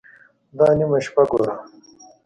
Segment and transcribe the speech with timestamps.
[0.57, 1.53] _دا نيمه شپه ګوره!